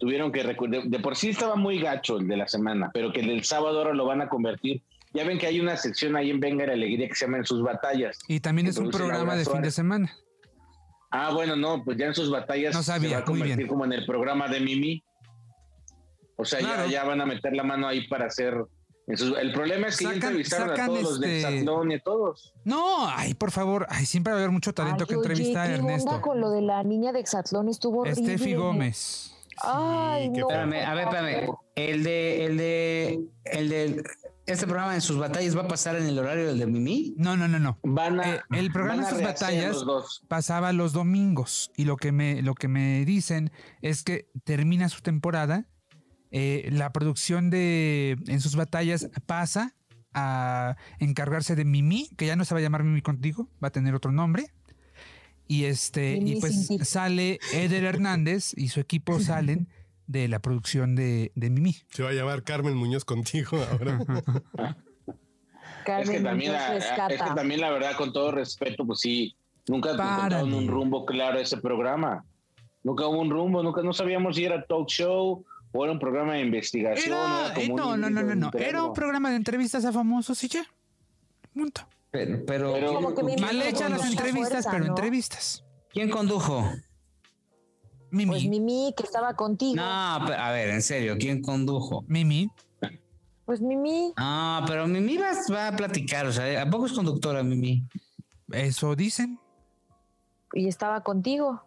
[0.00, 3.20] tuvieron que recordar, de por sí estaba muy gacho el de la semana, pero que
[3.20, 4.82] el del sábado ahora lo van a convertir.
[5.14, 7.44] Ya ven que hay una sección ahí en Venga la Alegría que se llama En
[7.46, 8.18] sus batallas.
[8.28, 10.12] Y también es un programa de fin de semana.
[11.10, 13.56] Ah, bueno, no, pues ya en sus batallas No sabía, se va a muy convertir
[13.56, 13.68] bien.
[13.68, 15.02] como en el programa de Mimi.
[16.36, 16.84] O sea, Claro.
[16.86, 18.54] ya, ya van a meter la mano ahí para hacer.
[19.08, 21.94] El problema es que ya Sacan- entrevistaron sacan a todos los de este- Exatlón y
[21.94, 22.52] a todos.
[22.64, 25.62] No, ay, por favor, ay, siempre va a haber mucho talento Ay, que oye, entrevista
[25.62, 26.20] a ¿qué onda Ernesto.
[26.20, 28.22] con lo de la niña de Exatlón estuvo horrible.
[28.22, 29.34] Steffi Gómez.
[29.62, 30.48] Ay, qué no.
[30.48, 31.50] Espérame, a ver, espérame.
[31.74, 34.02] El de, el de, el de,
[34.46, 37.14] este programa en sus batallas va a pasar en el horario del de Mimi.
[37.16, 37.78] No, no, no, no.
[37.82, 40.22] Van a, Eh, el programa van a en sus batallas los dos.
[40.28, 43.50] pasaba los domingos y lo que me, lo que me dicen
[43.82, 45.66] es que termina su temporada,
[46.30, 49.74] eh, la producción de En sus batallas pasa
[50.14, 53.72] a encargarse de Mimi, que ya no se va a llamar Mimi contigo, va a
[53.72, 54.46] tener otro nombre.
[55.46, 59.68] Y este, y pues sale Eder Hernández y su equipo salen
[60.06, 61.76] de la producción de, de Mimi.
[61.90, 63.98] Se va a llamar Carmen Muñoz contigo ahora.
[64.04, 64.76] Carmen
[65.86, 66.84] Es que, también la, es
[67.22, 69.34] que también la verdad, con todo respeto, pues sí,
[69.68, 72.24] nunca encontraron un rumbo claro a ese programa.
[72.82, 76.34] Nunca hubo un rumbo, nunca no sabíamos si era talk show o era un programa
[76.34, 77.12] de investigación.
[77.14, 78.50] Era, era como eh, un no, no, no, no, no.
[78.58, 80.64] Era un programa de entrevistas a famosos y ya.
[81.54, 81.82] Punto.
[82.10, 84.90] Pero, pero, Pero- Como que Mimi Mal hechas las entrevistas, fuerza, pero ¿no?
[84.90, 85.64] entrevistas.
[85.92, 86.64] ¿quién condujo?
[88.10, 88.30] Mimi.
[88.30, 89.76] Pues Mimi, que estaba contigo.
[89.76, 92.04] No, a ver, en serio, ¿quién condujo?
[92.08, 92.50] Mimi.
[93.44, 97.42] Pues Mimi, Ah, pero Mimi va, va a platicar, o sea, ¿a poco es conductora
[97.42, 97.82] Mimi?
[98.52, 99.38] Eso dicen.
[100.54, 101.62] y estaba contigo.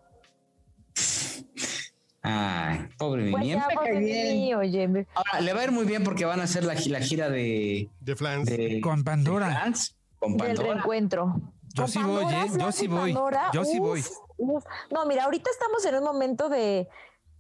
[2.24, 3.32] Ay, pobre Mimi.
[3.54, 4.56] Pues Me pobre bien.
[4.56, 4.88] Oye.
[4.88, 7.30] me- Ahora, le va a ir muy bien porque van a hacer la, la gira
[7.30, 8.46] de, De Flans.
[8.48, 9.48] de- Con Pandora.
[9.48, 10.74] de Flans, con Del Pandora.
[10.74, 11.42] reencuentro.
[11.74, 12.46] Yo sí voy, ¿eh?
[12.60, 13.14] Yo sí voy.
[13.14, 14.04] Pandora, Yo sí voy.
[14.38, 14.64] uf.
[14.92, 16.88] No, mira, ahorita estamos en un momento de,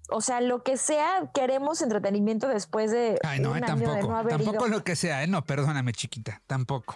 [0.10, 3.86] o sea, lo que sea, queremos entretenimiento después de Ay, no, un eh, año de
[3.86, 4.08] tampoco.
[4.08, 4.78] no haber tampoco ido.
[4.78, 5.28] lo que sea, ¿eh?
[5.28, 6.42] No, perdóname, chiquita.
[6.48, 6.96] Tampoco.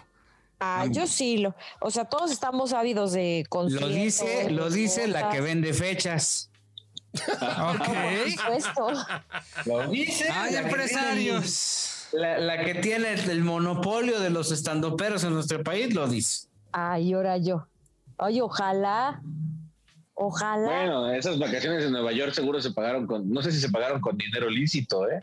[0.61, 3.93] Ah, yo sí, lo, o sea, todos estamos ávidos de Lo conciertos.
[3.93, 6.49] dice, lo dice la que vende fechas.
[7.41, 7.87] Ok.
[7.87, 8.87] Por supuesto.
[9.65, 10.27] Lo dice.
[10.31, 12.07] ¡Ay, la que empresarios!
[12.11, 16.47] La, la que tiene el monopolio de los estandoperos en nuestro país lo dice.
[16.71, 17.67] Ay, ahora yo.
[18.17, 19.21] Oye, ojalá,
[20.13, 20.67] ojalá.
[20.67, 23.99] Bueno, esas vacaciones en Nueva York seguro se pagaron con, no sé si se pagaron
[23.99, 25.21] con dinero lícito, ¿eh?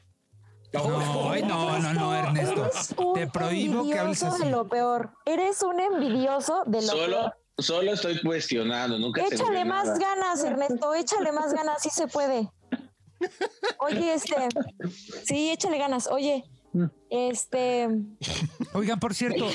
[0.74, 2.64] No, ay, no, no, no, Ernesto.
[2.64, 4.44] Eres un Te prohíbo que hables envidioso así.
[4.44, 5.10] de lo peor.
[5.26, 7.36] Eres un envidioso de lo Solo, peor.
[7.58, 9.98] Solo estoy cuestionando, nunca Échale más nada.
[9.98, 12.50] ganas, Ernesto, échale más ganas, sí se puede.
[13.78, 14.34] Oye, este,
[15.24, 16.08] sí, échale ganas.
[16.08, 16.44] Oye,
[17.10, 17.88] este,
[18.74, 19.46] Oigan, por cierto,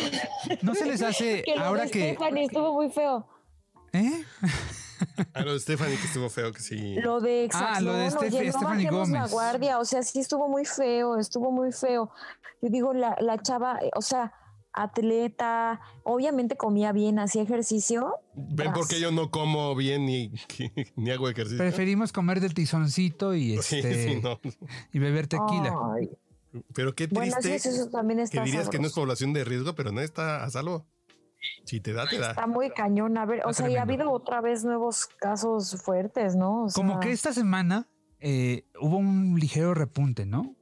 [0.62, 2.14] ¿no se les hace que lo ahora de que...
[2.14, 3.28] Stephanie estuvo muy feo.
[3.94, 4.24] ¿Eh?
[5.34, 6.96] A lo de Stephanie, que estuvo feo, que sí.
[7.02, 9.32] Lo de Ah, lo de oye, no bajemos la Gómez.
[9.32, 12.12] guardia, o sea, sí estuvo muy feo, estuvo muy feo.
[12.62, 14.32] Yo digo, la, la chava, eh, o sea,
[14.78, 18.14] atleta, obviamente comía bien, hacía ejercicio.
[18.34, 20.32] ¿Ven por qué yo no como bien ni,
[20.96, 21.58] ni hago ejercicio?
[21.58, 24.40] Preferimos comer del tizoncito y este sí, no.
[24.94, 25.74] y beber tequila.
[25.96, 26.10] Ay,
[26.74, 29.44] Pero qué bueno, triste sí, eso también que está dirías que no es población de
[29.44, 30.86] riesgo, pero no está a salvo.
[31.66, 32.32] Si te da, te da.
[32.32, 33.18] Está muy cañón.
[33.18, 36.66] A ver, o Está sea, y ha habido otra vez nuevos casos fuertes, ¿no?
[36.66, 37.88] O Como sea, que esta semana
[38.20, 40.56] eh, hubo un ligero repunte, ¿no?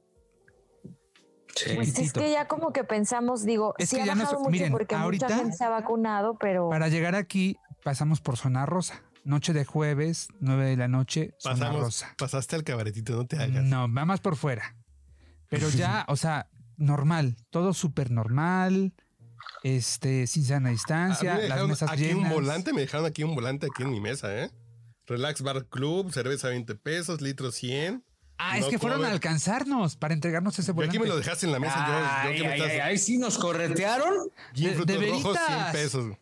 [1.56, 1.70] Sí.
[1.74, 4.38] Pues es que ya como que pensamos, digo, Es sí que ha ya no bajado
[4.40, 8.36] mucho miren, porque ahorita- mucha gente se ha vacunado, pero Para llegar aquí pasamos por
[8.36, 9.02] zona rosa.
[9.24, 12.14] Noche de jueves, 9 de la noche, zona Pasamos, rosa.
[12.16, 13.64] pasaste al cabaretito, no te hagas.
[13.64, 14.76] No, va más por fuera.
[15.48, 18.92] Pero ya, o sea, normal, todo súper normal,
[19.64, 22.30] este, sin sana distancia, me las mesas aquí llenas.
[22.30, 24.50] un volante, me dejaron aquí un volante aquí en mi mesa, ¿eh?
[25.06, 28.04] Relax Bar Club, cerveza 20 pesos, litro 100.
[28.38, 30.96] Ah, es que fueron a alcanzarnos para entregarnos ese Y volante.
[30.96, 32.24] aquí me lo dejaste en la mesa.
[32.26, 34.28] yo, yo Ay, ay, sí nos corretearon.
[34.54, 35.72] De- frutos de rojos, 100 veritas.
[35.72, 36.16] pesos.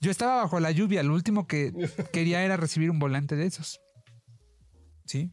[0.00, 1.72] Yo estaba bajo la lluvia, lo último que
[2.12, 3.80] quería era recibir un volante de esos.
[5.04, 5.30] ¿Sí?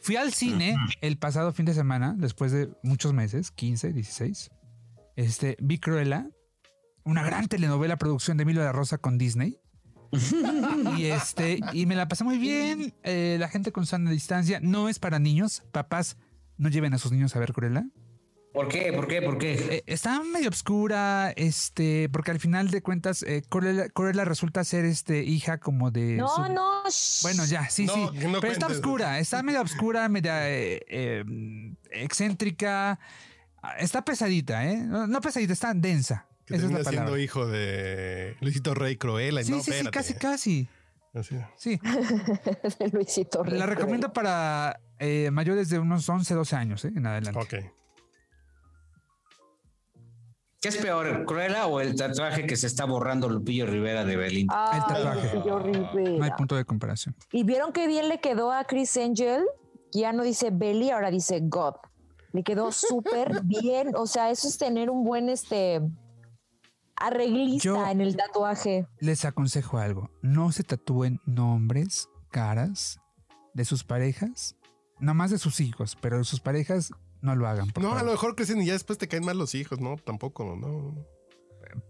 [0.00, 4.50] Fui al cine el pasado fin de semana, después de muchos meses, 15, 16.
[5.16, 6.28] Este, vi Cruella,
[7.04, 9.58] una gran telenovela producción de Emilio de la Rosa con Disney.
[10.96, 12.94] Y este, y me la pasé muy bien.
[13.02, 14.60] eh, la gente con sana distancia.
[14.62, 15.62] No es para niños.
[15.72, 16.16] Papás,
[16.58, 17.84] no lleven a sus niños a ver Cruella.
[18.52, 18.90] ¿Por qué?
[18.90, 19.20] ¿Por qué?
[19.20, 19.52] ¿Por qué?
[19.52, 25.22] Eh, está medio obscura, este, porque al final de cuentas, eh, Cruella resulta ser este
[25.24, 26.16] hija como de.
[26.16, 26.82] no, su- no.
[27.22, 28.26] Bueno, ya, sí, No, sí.
[28.26, 31.24] no Pero está oscura, está media oscura, media eh, eh,
[31.90, 32.98] excéntrica.
[33.62, 34.76] Ah, Está pesadita, ¿eh?
[34.78, 36.26] No, no pesadita, está densa.
[36.46, 37.20] Que Esa es la termina siendo palabra.
[37.22, 39.40] hijo de Luisito Rey Cruella.
[39.40, 39.90] y Sí, no, sí, sí, espérate.
[39.90, 40.68] casi, casi.
[41.14, 41.36] Así.
[41.56, 41.80] Sí,
[42.78, 43.58] de Luisito Rey.
[43.58, 46.92] la recomiendo para eh, mayores de unos 11, 12 años, ¿eh?
[46.94, 47.40] En adelante.
[47.40, 47.54] Ok.
[50.60, 54.54] ¿Qué es peor, Cruella o el tatuaje que se está borrando Lupillo Rivera de Belinda?
[54.72, 55.34] Ay, El tatuaje.
[55.36, 56.18] Lupillo Rivera.
[56.18, 57.14] No hay punto de comparación.
[57.30, 59.44] Y vieron qué bien le quedó a Chris Angel.
[59.92, 61.74] Ya no dice Belly, ahora dice God.
[62.32, 63.92] Le quedó súper bien.
[63.96, 65.80] O sea, eso es tener un buen este
[66.96, 68.86] arreglista Yo- en el tatuaje.
[69.00, 70.10] Les aconsejo algo.
[70.22, 72.98] No se tatúen nombres, caras
[73.54, 74.56] de sus parejas.
[74.98, 77.68] No más de sus hijos, pero de sus parejas no lo hagan.
[77.70, 79.96] por No, a lo mejor crecen y ya después te caen mal los hijos, ¿no?
[79.96, 80.94] Tampoco, no.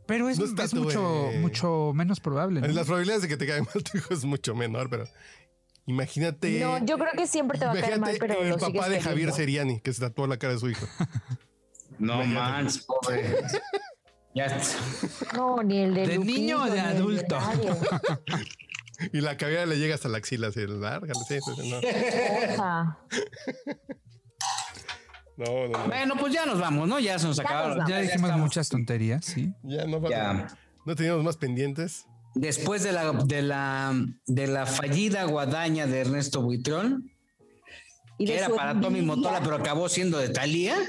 [0.07, 2.61] Pero es, no es mucho, mucho menos probable.
[2.61, 2.67] ¿no?
[2.69, 5.05] Las probabilidades de que te caiga mal tu hijo es mucho menor, pero
[5.85, 6.59] imagínate.
[6.61, 9.01] No, yo creo que siempre te va a caer mal, pero el lo papá de
[9.01, 9.37] Javier queriendo.
[9.37, 10.87] Seriani, que se tatuó la cara de su hijo.
[11.99, 13.37] No manches, pobre.
[14.37, 14.61] Ya.
[15.35, 17.39] No, ni el de ¿De niño o de adulto?
[19.13, 21.13] Y la cabellera le llega hasta la axila, así, larga.
[21.29, 21.81] Sí, sí, sí, no.
[25.37, 25.87] No, no, no.
[25.87, 26.99] Bueno, pues ya nos vamos, ¿no?
[26.99, 27.79] Ya se nos Ya acabaron.
[27.79, 29.53] nos Ya dijimos muchas tonterías, sí.
[29.63, 30.47] Ya no Ya.
[30.87, 32.07] No teníamos más pendientes.
[32.35, 33.93] Después de la, de la,
[34.27, 37.11] de la fallida guadaña de Ernesto Buitrón,
[38.19, 39.03] Y que de era su para Tommy.
[39.03, 40.77] Motola, pero acabó siendo de Talía.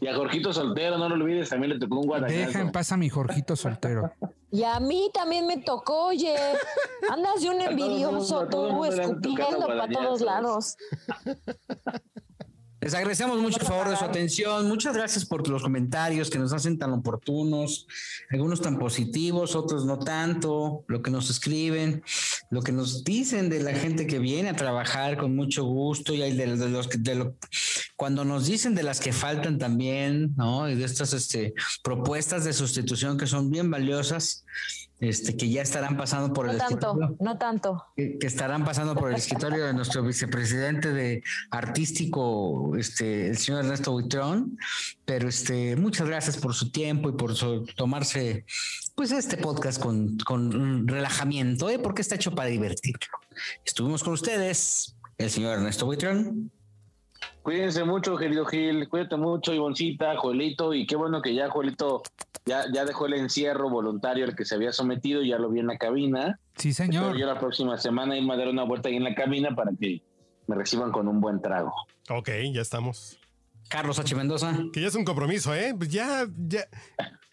[0.00, 2.72] Y a Jorgito Soltero, no lo olvides, también le tocó un Deja en guadañazo.
[2.72, 4.12] paz a mi Jorgito soltero.
[4.50, 6.36] Y a mí también me tocó, oye.
[7.10, 10.76] Andas de un todo envidioso todo escupiendo para todos lados.
[12.84, 14.68] Les agradecemos mucho el favor de su atención.
[14.68, 17.86] Muchas gracias por los comentarios que nos hacen tan oportunos,
[18.30, 22.02] algunos tan positivos, otros no tanto, lo que nos escriben,
[22.50, 26.20] lo que nos dicen de la gente que viene a trabajar con mucho gusto y
[26.20, 27.36] hay de, los que de lo,
[27.96, 30.68] cuando nos dicen de las que faltan también, ¿no?
[30.68, 34.44] Y de estas este, propuestas de sustitución que son bien valiosas
[35.00, 37.84] este, que ya estarán pasando por no el tanto, escritorio, no tanto.
[37.96, 43.64] que, que estarán pasando por el escritorio de nuestro vicepresidente de artístico, este, el señor
[43.64, 44.58] Ernesto Buitrón.
[45.04, 48.44] Pero este, muchas gracias por su tiempo y por su- tomarse
[48.94, 51.78] pues este podcast con, con relajamiento, ¿eh?
[51.78, 53.00] porque está hecho para divertirlo.
[53.64, 56.50] Estuvimos con ustedes, el señor Ernesto Buitrón.
[57.44, 58.88] Cuídense mucho, querido Gil.
[58.88, 60.72] Cuídate mucho, Ivoncita, Joelito.
[60.72, 62.02] Y qué bueno que ya Joelito
[62.46, 65.22] ya, ya dejó el encierro voluntario al que se había sometido.
[65.22, 66.40] Ya lo vi en la cabina.
[66.56, 67.16] Sí, Espero señor.
[67.18, 70.00] yo la próxima semana irme a dar una vuelta ahí en la cabina para que
[70.46, 71.70] me reciban con un buen trago.
[72.08, 73.18] Ok, ya estamos.
[73.68, 74.14] Carlos H.
[74.14, 74.56] Mendoza.
[74.72, 75.74] Que ya es un compromiso, ¿eh?
[75.76, 76.66] Pues ya, ya,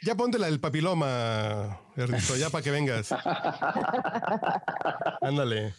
[0.03, 3.11] ya ponte la del papiloma, Ernesto, ya para que vengas.
[5.21, 5.73] Ándale.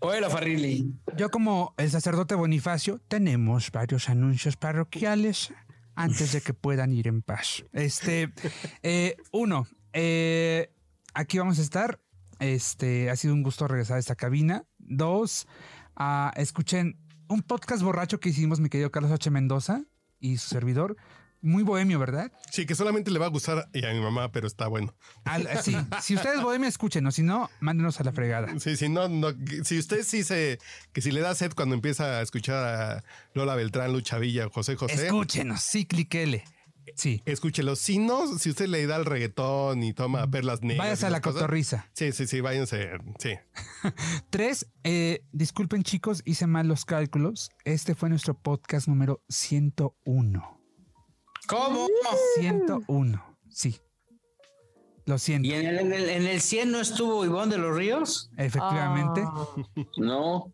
[0.00, 0.92] Hola, Farrilli.
[1.16, 5.52] Yo como el sacerdote Bonifacio tenemos varios anuncios parroquiales
[5.94, 7.64] antes de que puedan ir en paz.
[7.72, 8.32] Este,
[8.82, 10.72] eh, uno, eh,
[11.14, 12.00] aquí vamos a estar.
[12.40, 14.64] Este, ha sido un gusto regresar a esta cabina.
[14.78, 15.46] Dos,
[15.94, 19.30] ah, escuchen un podcast borracho que hicimos mi querido Carlos H.
[19.30, 19.84] Mendoza
[20.18, 20.96] y su servidor.
[21.42, 22.30] Muy bohemio, ¿verdad?
[22.50, 24.94] Sí, que solamente le va a gustar y a mi mamá, pero está bueno.
[25.24, 27.16] Al- sí, si ustedes bohemio, escúchenos.
[27.16, 28.58] Si no, mándenos a la fregada.
[28.60, 29.28] Sí, sí, no, no,
[29.64, 30.60] si usted sí se,
[30.92, 34.76] que si le da sed cuando empieza a escuchar a Lola Beltrán, Lucha Villa, José
[34.76, 36.44] José, Escúchenos, sí, cliquele.
[36.96, 37.22] Sí.
[37.26, 37.76] escúchelo.
[37.76, 40.78] Si no, si usted le da el reggaetón y toma perlas negras.
[40.86, 41.88] Váyase a la cosas, cotorriza.
[41.92, 42.90] Sí, sí, sí, váyanse.
[43.18, 43.34] Sí.
[44.30, 47.50] Tres, eh, disculpen chicos, hice mal los cálculos.
[47.64, 50.61] Este fue nuestro podcast número 101.
[51.56, 51.86] ¿Cómo?
[52.38, 53.76] 101, sí.
[55.04, 55.48] Lo siento.
[55.48, 58.30] ¿Y en el, en el, en el 100 no estuvo Ivonne de los Ríos?
[58.36, 59.46] Efectivamente, Ah,
[59.98, 60.52] No,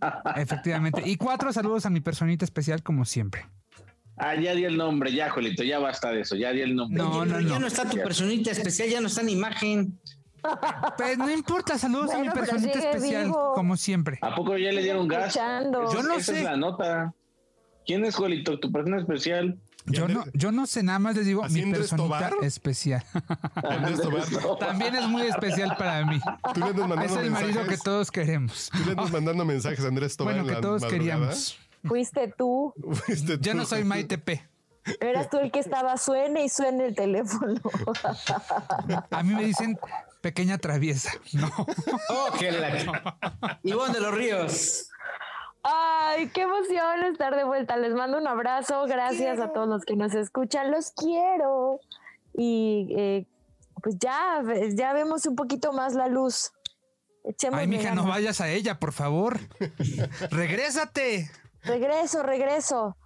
[0.36, 1.02] efectivamente.
[1.04, 3.46] Y cuatro saludos a mi personita especial como siempre.
[4.18, 7.02] ah, ya di el nombre, ya, Joelito, ya basta de eso, ya di el nombre.
[7.02, 7.60] No, no, pero ya no.
[7.60, 9.98] no está tu personita especial, ya no está en imagen.
[10.98, 13.52] Pues no importa, saludos a mi personita especial vivo.
[13.54, 14.18] como siempre.
[14.20, 15.28] ¿A poco ya le dieron gas?
[15.28, 15.90] escuchando.
[15.90, 16.38] Yo no Esa sé.
[16.40, 17.14] es la nota.
[17.86, 18.60] ¿Quién es Joelito?
[18.60, 19.58] Tu persona especial.
[19.86, 23.04] Yo no, yo no sé, nada más les digo ¿Así mi personita especial.
[23.54, 26.20] Andrés Tobar, También es muy especial para mí.
[26.54, 28.70] Tú le andas mandando Es el marido que todos queremos.
[28.72, 30.34] Tú le andas mandando mensajes a Andrés Tobar.
[30.34, 30.90] Bueno, en que todos madrugada.
[30.90, 31.58] queríamos.
[31.84, 32.72] Fuiste tú.
[32.92, 33.58] Fuiste Ya tú.
[33.58, 34.42] no soy Maite P.
[35.00, 37.54] Eras tú el que estaba suene y suene el teléfono.
[39.10, 39.78] A mí me dicen
[40.20, 41.10] pequeña traviesa.
[41.32, 41.50] No.
[42.08, 43.58] Oh, qué la...
[43.62, 44.88] Ivonne de los Ríos.
[45.64, 47.76] Ay, qué emoción estar de vuelta.
[47.78, 48.84] Les mando un abrazo.
[48.86, 50.70] Gracias a todos los que nos escuchan.
[50.70, 51.80] Los quiero.
[52.34, 53.26] Y eh,
[53.82, 54.42] pues ya,
[54.74, 56.52] ya vemos un poquito más la luz.
[57.24, 59.40] Echemos Ay, mija, no vayas a ella, por favor.
[60.30, 61.30] Regrésate.
[61.62, 62.96] Regreso, regreso.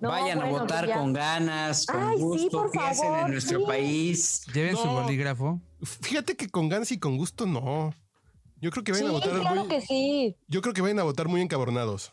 [0.00, 1.00] No, Vayan bueno, a votar pues ya.
[1.00, 3.66] con ganas, con Ay, sí, gusto, por piensen favor, en nuestro sí.
[3.66, 4.46] país.
[4.52, 5.60] Lleven su bolígrafo.
[5.82, 7.92] Fíjate que con ganas y con gusto no.
[8.60, 10.36] Yo creo que Sí, vayan a votar claro muy, que sí.
[10.48, 12.12] Yo creo que vayan a votar muy encabronados.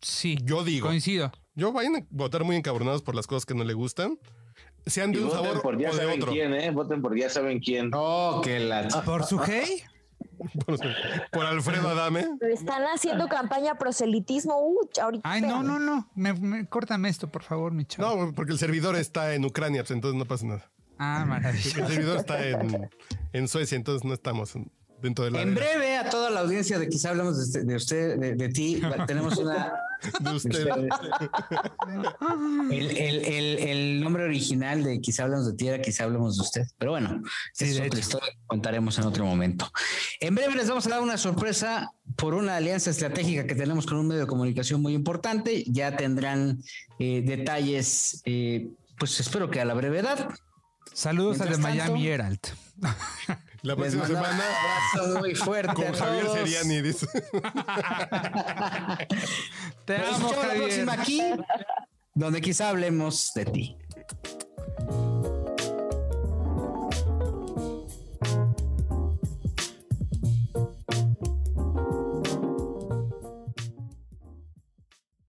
[0.00, 0.38] Sí.
[0.44, 0.86] Yo digo.
[0.86, 1.32] Coincido.
[1.54, 4.18] Yo vayan a votar muy encabronados por las cosas que no le gustan.
[4.86, 6.32] Sean Y de un voten por ya o de saben otro.
[6.32, 6.70] quién, ¿eh?
[6.70, 7.90] Voten por ya saben quién.
[7.92, 8.86] Oh, qué la...
[9.04, 9.82] ¿Por su hey?
[10.64, 10.78] Por,
[11.32, 12.24] por Alfredo Adame.
[12.52, 14.56] Están haciendo campaña proselitismo.
[14.60, 15.28] Uh, ahorita.
[15.28, 16.08] Ay, no, no, no.
[16.14, 18.26] Me, me- córtame esto, por favor, mi chavo.
[18.26, 20.70] No, porque el servidor está en Ucrania, pues entonces no pasa nada.
[20.98, 21.64] Ah, maravilla.
[21.64, 22.88] El servidor está en,
[23.32, 24.54] en Suecia, entonces no estamos
[25.00, 25.60] dentro de la En arena.
[25.60, 28.80] breve, a toda la audiencia de quizá hablamos de, este- de usted, de, de ti,
[29.06, 29.72] tenemos una...
[30.20, 30.68] de usted.
[32.70, 36.42] El, el- el- el nombre original de quizá hablamos de ti era quizá hablamos de
[36.42, 36.62] usted.
[36.78, 37.98] Pero bueno, Sí, esa es otra hecho.
[37.98, 39.70] historia que contaremos en otro momento.
[40.20, 43.98] En breve les vamos a dar una sorpresa por una alianza estratégica que tenemos con
[43.98, 45.64] un medio de comunicación muy importante.
[45.66, 46.62] Ya tendrán
[46.98, 50.28] eh, detalles, eh, pues espero que a la brevedad.
[50.92, 52.40] Saludos de Mientras tanto- Miami Herald.
[53.62, 54.44] La Les próxima un semana
[54.94, 55.74] abrazo muy fuerte.
[55.74, 56.28] con a Javier.
[56.28, 57.06] Seriani, dice.
[59.84, 61.22] Te Nos amo, la próxima aquí,
[62.14, 63.76] donde quizá hablemos de ti.